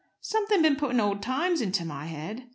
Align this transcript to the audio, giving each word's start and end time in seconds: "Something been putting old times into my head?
"Something 0.21 0.63
been 0.63 0.77
putting 0.77 0.99
old 0.99 1.21
times 1.21 1.61
into 1.61 1.85
my 1.85 2.07
head? 2.07 2.49